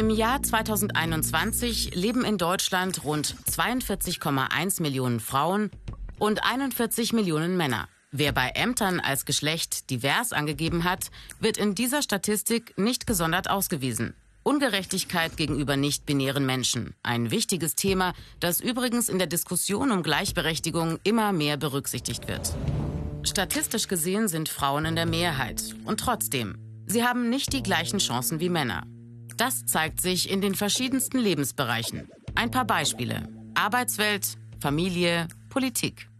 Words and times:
Im 0.00 0.08
Jahr 0.08 0.42
2021 0.42 1.94
leben 1.94 2.24
in 2.24 2.38
Deutschland 2.38 3.04
rund 3.04 3.36
42,1 3.50 4.80
Millionen 4.80 5.20
Frauen 5.20 5.70
und 6.18 6.42
41 6.42 7.12
Millionen 7.12 7.58
Männer. 7.58 7.86
Wer 8.10 8.32
bei 8.32 8.48
Ämtern 8.54 8.98
als 8.98 9.26
Geschlecht 9.26 9.90
divers 9.90 10.32
angegeben 10.32 10.84
hat, 10.84 11.10
wird 11.38 11.58
in 11.58 11.74
dieser 11.74 12.00
Statistik 12.00 12.72
nicht 12.78 13.06
gesondert 13.06 13.50
ausgewiesen. 13.50 14.14
Ungerechtigkeit 14.42 15.36
gegenüber 15.36 15.76
nicht-binären 15.76 16.46
Menschen. 16.46 16.94
Ein 17.02 17.30
wichtiges 17.30 17.74
Thema, 17.74 18.14
das 18.40 18.62
übrigens 18.62 19.10
in 19.10 19.18
der 19.18 19.26
Diskussion 19.26 19.90
um 19.90 20.02
Gleichberechtigung 20.02 20.98
immer 21.04 21.32
mehr 21.32 21.58
berücksichtigt 21.58 22.26
wird. 22.26 22.56
Statistisch 23.22 23.86
gesehen 23.86 24.28
sind 24.28 24.48
Frauen 24.48 24.86
in 24.86 24.96
der 24.96 25.04
Mehrheit. 25.04 25.62
Und 25.84 26.00
trotzdem, 26.00 26.56
sie 26.86 27.04
haben 27.04 27.28
nicht 27.28 27.52
die 27.52 27.62
gleichen 27.62 27.98
Chancen 27.98 28.40
wie 28.40 28.48
Männer. 28.48 28.86
Das 29.40 29.64
zeigt 29.64 30.02
sich 30.02 30.28
in 30.28 30.42
den 30.42 30.54
verschiedensten 30.54 31.18
Lebensbereichen. 31.18 32.10
Ein 32.34 32.50
paar 32.50 32.66
Beispiele. 32.66 33.26
Arbeitswelt, 33.54 34.36
Familie, 34.60 35.28
Politik. 35.48 36.10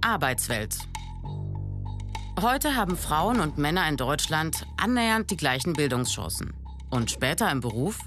Arbeitswelt. 0.00 0.76
Heute 2.42 2.74
haben 2.74 2.96
Frauen 2.96 3.38
und 3.38 3.58
Männer 3.58 3.88
in 3.88 3.96
Deutschland 3.96 4.66
annähernd 4.76 5.30
die 5.30 5.36
gleichen 5.36 5.74
Bildungschancen. 5.74 6.52
Und 6.90 7.12
später 7.12 7.48
im 7.48 7.60
Beruf? 7.60 8.00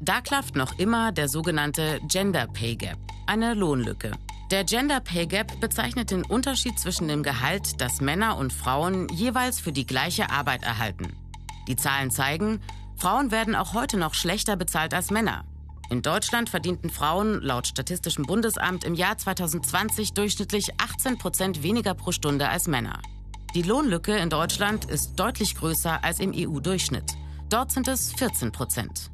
Da 0.00 0.22
klafft 0.22 0.56
noch 0.56 0.78
immer 0.78 1.12
der 1.12 1.28
sogenannte 1.28 2.00
Gender 2.08 2.46
Pay 2.46 2.76
Gap, 2.76 2.98
eine 3.26 3.52
Lohnlücke. 3.52 4.12
Der 4.50 4.64
Gender 4.64 5.00
Pay 5.00 5.26
Gap 5.26 5.60
bezeichnet 5.60 6.12
den 6.12 6.24
Unterschied 6.24 6.78
zwischen 6.78 7.08
dem 7.08 7.22
Gehalt, 7.22 7.78
das 7.78 8.00
Männer 8.00 8.38
und 8.38 8.54
Frauen 8.54 9.06
jeweils 9.10 9.60
für 9.60 9.72
die 9.72 9.86
gleiche 9.86 10.30
Arbeit 10.30 10.62
erhalten. 10.62 11.14
Die 11.68 11.76
Zahlen 11.76 12.10
zeigen, 12.10 12.60
Frauen 13.02 13.32
werden 13.32 13.56
auch 13.56 13.74
heute 13.74 13.96
noch 13.96 14.14
schlechter 14.14 14.54
bezahlt 14.54 14.94
als 14.94 15.10
Männer. 15.10 15.42
In 15.90 16.02
Deutschland 16.02 16.48
verdienten 16.48 16.88
Frauen 16.88 17.42
laut 17.42 17.66
Statistischem 17.66 18.24
Bundesamt 18.24 18.84
im 18.84 18.94
Jahr 18.94 19.18
2020 19.18 20.12
durchschnittlich 20.12 20.68
18 20.78 21.18
Prozent 21.18 21.64
weniger 21.64 21.94
pro 21.94 22.12
Stunde 22.12 22.48
als 22.48 22.68
Männer. 22.68 23.00
Die 23.56 23.62
Lohnlücke 23.62 24.16
in 24.16 24.30
Deutschland 24.30 24.84
ist 24.84 25.16
deutlich 25.16 25.56
größer 25.56 26.04
als 26.04 26.20
im 26.20 26.32
EU-Durchschnitt. 26.32 27.16
Dort 27.48 27.72
sind 27.72 27.88
es 27.88 28.12
14 28.12 28.52
Prozent. 28.52 29.10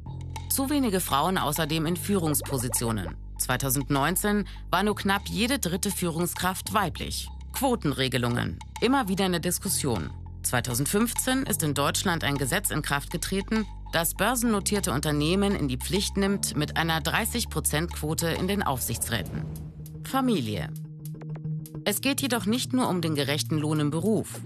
Zu 0.49 0.69
wenige 0.69 0.99
Frauen 0.99 1.39
außerdem 1.39 1.87
in 1.87 1.97
Führungspositionen. 1.97 3.15
2019 3.39 4.47
war 4.69 4.83
nur 4.83 4.97
knapp 4.97 5.23
jede 5.29 5.57
dritte 5.57 5.89
Führungskraft 5.89 6.75
weiblich. 6.75 7.27
Quotenregelungen. 7.53 8.59
Immer 8.81 9.07
wieder 9.07 9.25
eine 9.25 9.41
Diskussion. 9.41 10.11
2015 10.43 11.43
ist 11.43 11.63
in 11.63 11.73
Deutschland 11.73 12.23
ein 12.23 12.37
Gesetz 12.37 12.69
in 12.69 12.81
Kraft 12.81 13.11
getreten, 13.11 13.65
das 13.91 14.13
börsennotierte 14.13 14.91
Unternehmen 14.91 15.55
in 15.55 15.67
die 15.67 15.77
Pflicht 15.77 16.17
nimmt 16.17 16.55
mit 16.55 16.77
einer 16.77 17.01
30-Prozent-Quote 17.01 18.27
in 18.27 18.47
den 18.47 18.61
Aufsichtsräten. 18.61 19.45
Familie. 20.03 20.69
Es 21.85 22.01
geht 22.01 22.21
jedoch 22.21 22.45
nicht 22.45 22.73
nur 22.73 22.87
um 22.87 23.01
den 23.01 23.15
gerechten 23.15 23.57
Lohn 23.57 23.79
im 23.79 23.89
Beruf. 23.89 24.41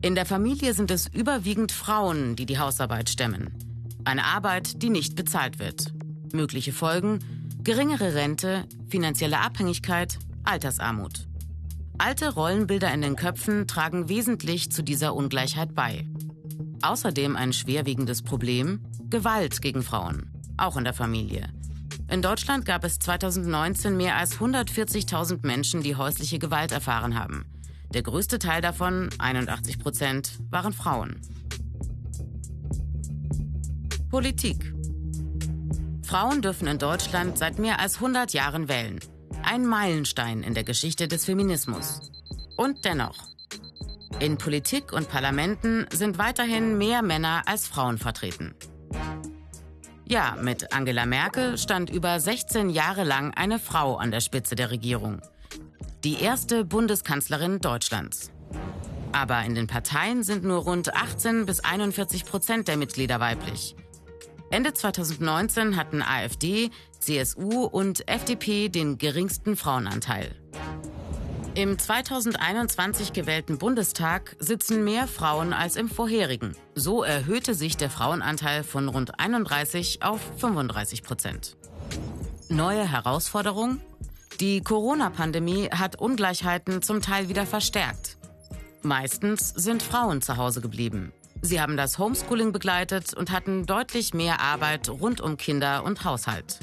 In 0.00 0.14
der 0.14 0.26
Familie 0.26 0.74
sind 0.74 0.90
es 0.90 1.08
überwiegend 1.08 1.72
Frauen, 1.72 2.36
die 2.36 2.46
die 2.46 2.58
Hausarbeit 2.58 3.08
stemmen. 3.08 3.54
Eine 4.04 4.24
Arbeit, 4.24 4.82
die 4.82 4.90
nicht 4.90 5.16
bezahlt 5.16 5.58
wird. 5.58 5.92
Mögliche 6.32 6.72
Folgen? 6.72 7.20
Geringere 7.62 8.14
Rente, 8.14 8.66
finanzielle 8.88 9.40
Abhängigkeit, 9.40 10.18
Altersarmut. 10.44 11.26
Alte 11.96 12.34
Rollenbilder 12.34 12.92
in 12.92 13.02
den 13.02 13.16
Köpfen 13.16 13.66
tragen 13.66 14.08
wesentlich 14.08 14.70
zu 14.70 14.82
dieser 14.82 15.14
Ungleichheit 15.14 15.74
bei. 15.74 16.06
Außerdem 16.84 17.34
ein 17.34 17.54
schwerwiegendes 17.54 18.20
Problem, 18.20 18.84
Gewalt 19.08 19.62
gegen 19.62 19.82
Frauen, 19.82 20.30
auch 20.58 20.76
in 20.76 20.84
der 20.84 20.92
Familie. 20.92 21.48
In 22.10 22.20
Deutschland 22.20 22.66
gab 22.66 22.84
es 22.84 22.98
2019 22.98 23.96
mehr 23.96 24.18
als 24.18 24.38
140.000 24.38 25.46
Menschen, 25.46 25.82
die 25.82 25.96
häusliche 25.96 26.38
Gewalt 26.38 26.72
erfahren 26.72 27.18
haben. 27.18 27.46
Der 27.94 28.02
größte 28.02 28.38
Teil 28.38 28.60
davon, 28.60 29.08
81 29.16 29.78
Prozent, 29.78 30.38
waren 30.50 30.74
Frauen. 30.74 31.22
Politik. 34.10 34.74
Frauen 36.04 36.42
dürfen 36.42 36.68
in 36.68 36.78
Deutschland 36.78 37.38
seit 37.38 37.58
mehr 37.58 37.80
als 37.80 37.94
100 37.94 38.34
Jahren 38.34 38.68
wählen. 38.68 39.00
Ein 39.42 39.64
Meilenstein 39.64 40.42
in 40.42 40.52
der 40.52 40.64
Geschichte 40.64 41.08
des 41.08 41.24
Feminismus. 41.24 42.12
Und 42.58 42.84
dennoch. 42.84 43.33
In 44.20 44.38
Politik 44.38 44.92
und 44.92 45.08
Parlamenten 45.08 45.86
sind 45.92 46.18
weiterhin 46.18 46.78
mehr 46.78 47.02
Männer 47.02 47.42
als 47.46 47.66
Frauen 47.66 47.98
vertreten. 47.98 48.54
Ja, 50.06 50.36
mit 50.40 50.72
Angela 50.72 51.06
Merkel 51.06 51.58
stand 51.58 51.90
über 51.90 52.20
16 52.20 52.70
Jahre 52.70 53.04
lang 53.04 53.32
eine 53.34 53.58
Frau 53.58 53.96
an 53.96 54.10
der 54.10 54.20
Spitze 54.20 54.54
der 54.54 54.70
Regierung 54.70 55.20
die 56.04 56.20
erste 56.20 56.66
Bundeskanzlerin 56.66 57.60
Deutschlands. 57.60 58.30
Aber 59.12 59.42
in 59.42 59.54
den 59.54 59.66
Parteien 59.66 60.22
sind 60.22 60.44
nur 60.44 60.58
rund 60.58 60.94
18 60.94 61.46
bis 61.46 61.60
41 61.60 62.26
Prozent 62.26 62.68
der 62.68 62.76
Mitglieder 62.76 63.20
weiblich. 63.20 63.74
Ende 64.50 64.74
2019 64.74 65.76
hatten 65.76 66.02
AfD, 66.02 66.70
CSU 66.98 67.64
und 67.64 68.06
FDP 68.06 68.68
den 68.68 68.98
geringsten 68.98 69.56
Frauenanteil. 69.56 70.36
Im 71.56 71.78
2021 71.78 73.12
gewählten 73.12 73.58
Bundestag 73.58 74.34
sitzen 74.40 74.82
mehr 74.82 75.06
Frauen 75.06 75.52
als 75.52 75.76
im 75.76 75.88
vorherigen. 75.88 76.56
So 76.74 77.04
erhöhte 77.04 77.54
sich 77.54 77.76
der 77.76 77.90
Frauenanteil 77.90 78.64
von 78.64 78.88
rund 78.88 79.20
31 79.20 80.02
auf 80.02 80.20
35 80.38 81.04
Prozent. 81.04 81.56
Neue 82.48 82.90
Herausforderung? 82.90 83.80
Die 84.40 84.62
Corona-Pandemie 84.62 85.68
hat 85.70 85.94
Ungleichheiten 85.94 86.82
zum 86.82 87.00
Teil 87.00 87.28
wieder 87.28 87.46
verstärkt. 87.46 88.16
Meistens 88.82 89.50
sind 89.50 89.80
Frauen 89.80 90.22
zu 90.22 90.36
Hause 90.36 90.60
geblieben. 90.60 91.12
Sie 91.40 91.60
haben 91.60 91.76
das 91.76 91.98
Homeschooling 91.98 92.50
begleitet 92.50 93.14
und 93.14 93.30
hatten 93.30 93.64
deutlich 93.64 94.12
mehr 94.12 94.40
Arbeit 94.40 94.88
rund 94.88 95.20
um 95.20 95.36
Kinder 95.36 95.84
und 95.84 96.04
Haushalt. 96.04 96.58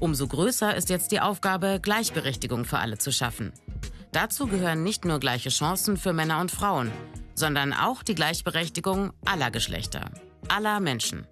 Umso 0.00 0.26
größer 0.26 0.74
ist 0.74 0.90
jetzt 0.90 1.12
die 1.12 1.20
Aufgabe, 1.20 1.78
Gleichberechtigung 1.80 2.64
für 2.64 2.78
alle 2.78 2.98
zu 2.98 3.12
schaffen. 3.12 3.52
Dazu 4.16 4.46
gehören 4.46 4.82
nicht 4.82 5.04
nur 5.04 5.20
gleiche 5.20 5.50
Chancen 5.50 5.98
für 5.98 6.14
Männer 6.14 6.40
und 6.40 6.50
Frauen, 6.50 6.90
sondern 7.34 7.74
auch 7.74 8.02
die 8.02 8.14
Gleichberechtigung 8.14 9.12
aller 9.26 9.50
Geschlechter, 9.50 10.10
aller 10.48 10.80
Menschen. 10.80 11.26